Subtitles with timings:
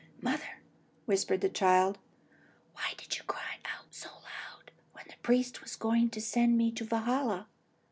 [0.19, 0.57] "Mother,"
[1.05, 1.99] whispered the child,
[2.73, 6.71] "why did you cry out so loud, when the priest was going to send me
[6.71, 7.47] to Valhalla?"